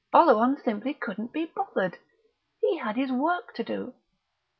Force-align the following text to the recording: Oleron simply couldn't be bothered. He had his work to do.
Oleron 0.15 0.57
simply 0.59 0.95
couldn't 0.95 1.31
be 1.31 1.45
bothered. 1.45 1.99
He 2.59 2.77
had 2.79 2.95
his 2.95 3.11
work 3.11 3.53
to 3.53 3.63
do. 3.63 3.93